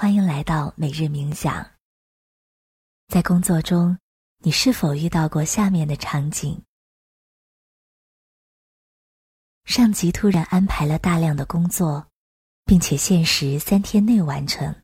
[0.00, 1.72] 欢迎来到每日冥想。
[3.08, 3.98] 在工作中，
[4.38, 6.58] 你是否遇到过下面的场景？
[9.66, 12.10] 上级突然安排了大量的工作，
[12.64, 14.74] 并且限时三天内完成。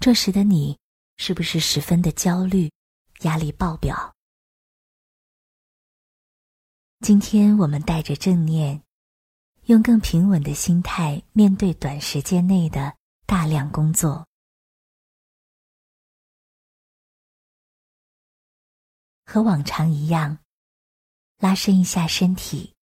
[0.00, 0.78] 这时的你，
[1.18, 2.72] 是不是十分的焦虑，
[3.20, 4.16] 压力爆表？
[7.00, 8.82] 今天我们带着正念，
[9.68, 12.96] 用更平稳的心态面对短时间内的
[13.26, 14.26] 大量工作。
[19.26, 20.38] 和往常一样，
[21.36, 22.74] 拉伸一下身体，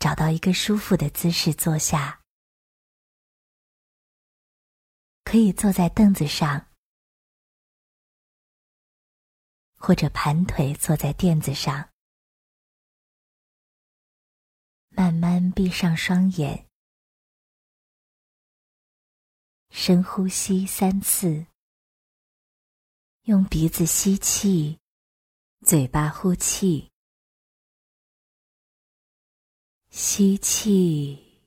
[0.00, 2.20] 找到一个舒服的姿势坐下，
[5.22, 6.73] 可以坐在凳子上。
[9.86, 11.90] 或者盘腿坐在垫子上，
[14.88, 16.70] 慢慢闭上双眼，
[19.68, 21.46] 深呼吸三次，
[23.24, 24.80] 用鼻子吸气，
[25.66, 26.90] 嘴巴呼气，
[29.90, 31.42] 吸气，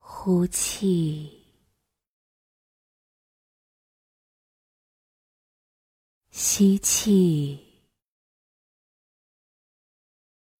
[0.00, 1.39] 呼气。
[6.42, 7.84] 吸气，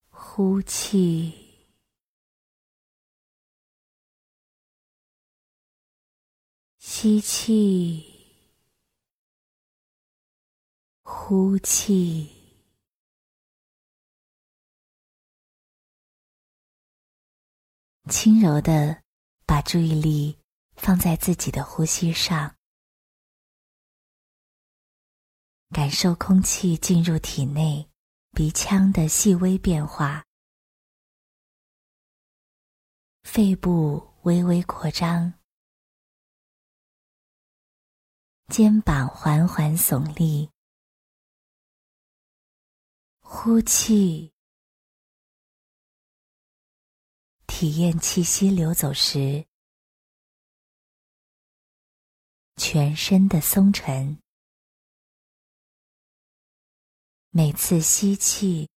[0.09, 1.33] 呼气，
[6.77, 8.05] 吸气，
[11.01, 12.29] 呼气，
[18.07, 19.01] 轻柔的
[19.47, 20.37] 把注意力
[20.75, 22.60] 放在自己的呼吸上。
[25.73, 27.89] 感受空气进入体内，
[28.31, 30.25] 鼻腔的细微变化，
[33.23, 35.33] 肺部微微扩张，
[38.49, 40.49] 肩膀缓缓耸立。
[43.21, 44.33] 呼气，
[47.47, 49.47] 体验气息流走时，
[52.57, 54.20] 全身的松沉。
[57.33, 58.69] 每次吸气，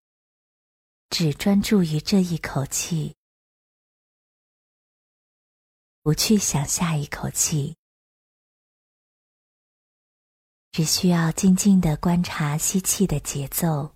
[1.10, 3.16] 只专注于这一口气，
[6.02, 7.76] 不去想下一口气，
[10.70, 13.92] 只需要静静的观察吸气的节奏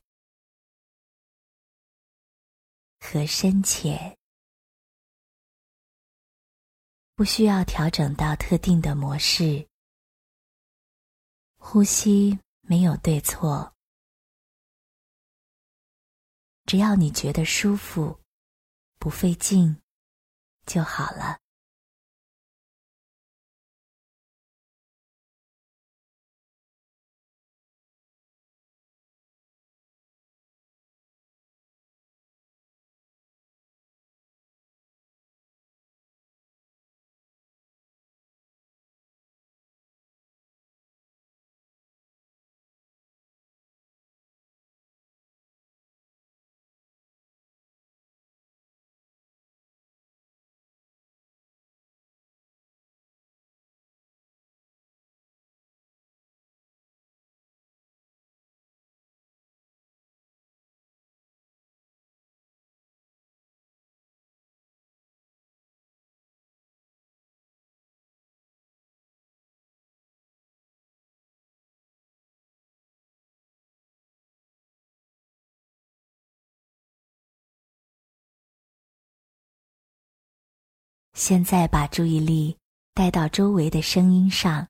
[2.98, 4.18] 和深浅，
[7.14, 9.68] 不需要调整到特定的模式。
[11.58, 13.72] 呼吸没有对错。
[16.68, 18.20] 只要你觉得舒服，
[18.98, 19.80] 不费劲，
[20.66, 21.38] 就好了。
[81.18, 82.56] 现在把注意力
[82.94, 84.68] 带到周围的声音上，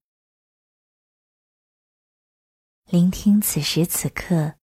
[2.87, 4.57] 聆听此时此刻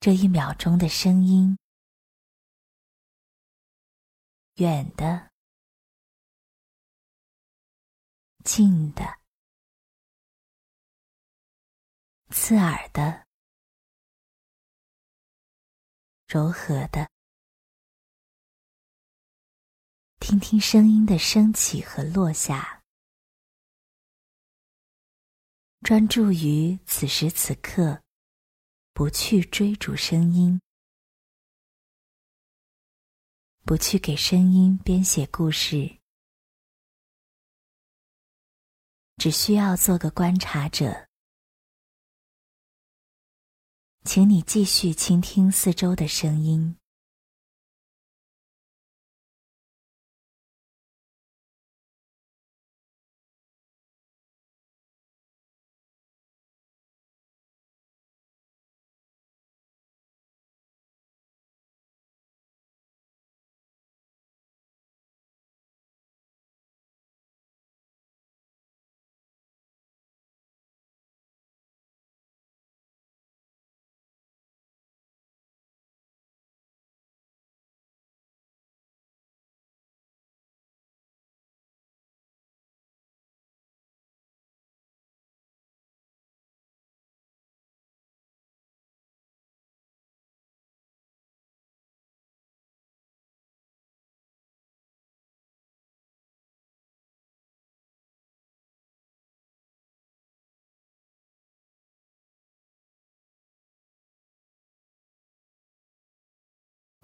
[0.00, 1.56] 这一秒钟的声音，
[4.54, 5.30] 远的、
[8.42, 9.20] 近的、
[12.30, 13.24] 刺耳的、
[16.26, 17.13] 柔和的。
[20.34, 22.82] 听听声音的升起和落下，
[25.82, 28.02] 专注于此时此刻，
[28.92, 30.60] 不去追逐声音，
[33.64, 36.00] 不去给声音编写故事，
[39.18, 41.06] 只需要做个观察者，
[44.04, 46.76] 请你继续倾听四周的声音。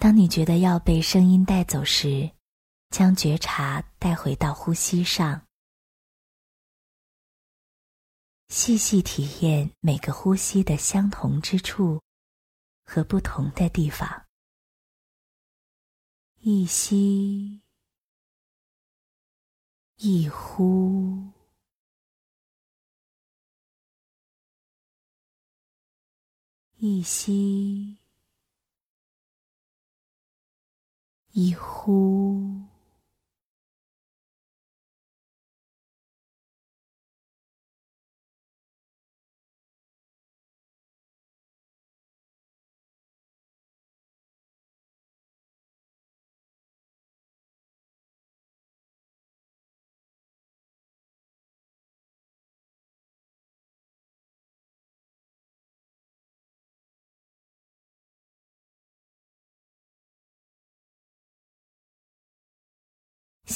[0.01, 2.31] 当你觉得要被声音带走时，
[2.89, 5.47] 将觉察带回到呼吸上，
[8.49, 12.01] 细细体验每个呼吸的相同之处
[12.87, 14.25] 和不同的地方。
[16.39, 17.61] 一吸
[19.97, 21.31] 一呼，
[26.79, 28.00] 一吸。
[31.33, 32.70] 一呼，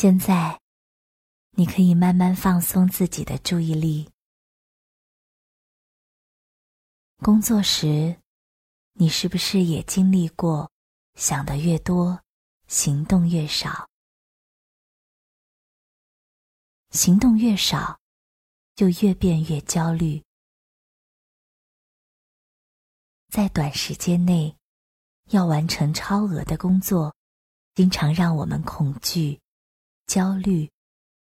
[0.05, 0.61] 现在，
[1.53, 4.07] 你可以慢慢放松自己的注意力。
[7.23, 8.21] 工作时，
[8.93, 10.71] 你是不是也经历过
[11.15, 12.23] 想的越多，
[12.67, 13.89] 行动越少？
[16.91, 17.99] 行动越少，
[18.77, 20.23] 就越变越焦虑。
[23.31, 24.55] 在短时间内，
[25.31, 27.17] 要完成超额的工作，
[27.75, 29.41] 经常让我们恐惧。
[30.07, 30.71] 焦虑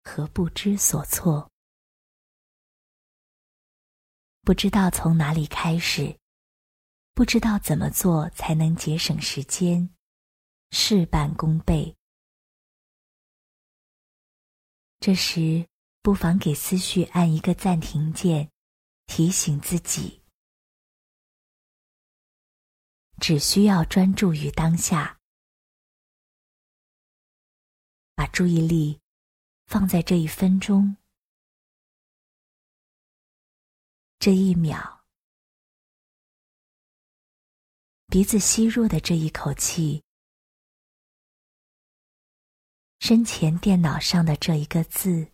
[0.03, 1.51] 和不知所措，
[4.41, 6.17] 不知道从哪里开始，
[7.13, 9.93] 不知道怎么做才能节省时间，
[10.71, 11.95] 事半功倍。
[14.99, 15.67] 这时，
[16.01, 18.49] 不妨给思绪按一个暂停键，
[19.05, 20.23] 提醒自己，
[23.21, 25.18] 只需要专注于当下。
[28.19, 28.99] 把注意力
[29.67, 30.97] 放在这一分钟、
[34.19, 35.05] 这一秒，
[38.07, 40.03] 鼻子吸入的这一口气，
[42.99, 45.31] 身前电脑上的这一个字，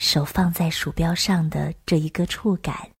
[0.00, 2.94] 手放在鼠标上的这一个触感，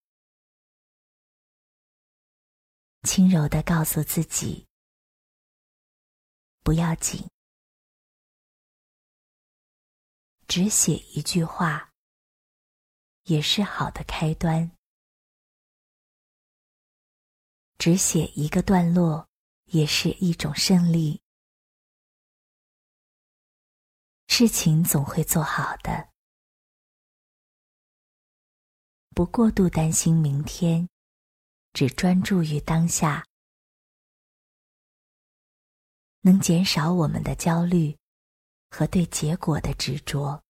[3.02, 4.66] 轻柔的告诉自己。
[6.68, 7.26] 不要紧，
[10.46, 11.94] 只写一句话
[13.22, 14.70] 也是好的开端；
[17.78, 19.26] 只写一个段落
[19.72, 21.22] 也是一种胜利。
[24.26, 26.12] 事情总会做好的，
[29.16, 30.86] 不过度担心明天，
[31.72, 33.27] 只专注于当下。
[36.20, 37.96] 能减少我们的焦虑
[38.70, 40.42] 和对结果的执着。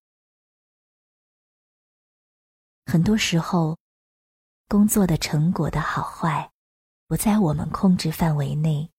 [2.86, 3.76] 很多时候，
[4.66, 6.50] 工作的成果的好坏
[7.06, 8.90] 不在我们控制范围内。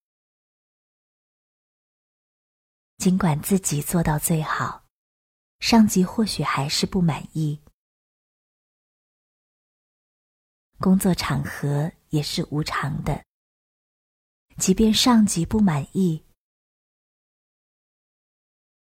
[2.98, 4.86] 尽管自己做到最好，
[5.60, 7.62] 上级或许还是不满意。
[10.80, 13.26] 工作场合也是无常的，
[14.58, 16.24] 即便上级不满意。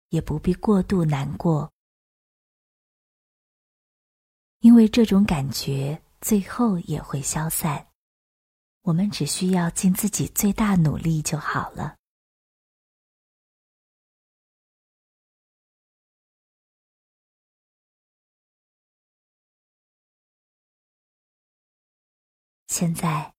[0.10, 1.72] 也不必过度难过，
[4.60, 7.88] 因为这种感觉最后也会消散。
[8.82, 11.98] 我们只需要尽自己最大努力就好了。
[22.68, 23.34] 现在，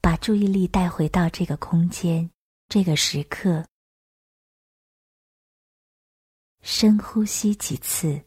[0.00, 2.30] 把注意力带回到这个空间、
[2.68, 3.68] 这个时刻，
[6.62, 8.24] 深呼吸几次。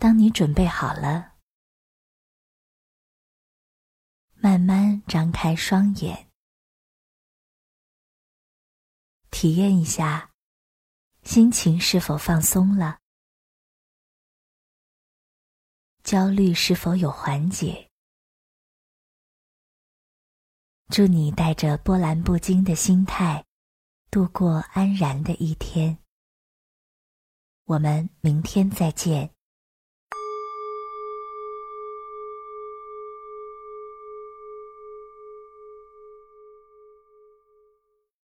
[0.00, 1.38] 当你准备好了，
[4.34, 6.30] 慢慢张开双眼，
[9.30, 10.34] 体验一下，
[11.22, 13.00] 心情是否放松了，
[16.02, 17.93] 焦虑是否有缓解。
[20.88, 23.44] 祝你带着波澜不惊的心态，
[24.10, 25.98] 度过安然的一天。
[27.64, 29.33] 我们明天再见。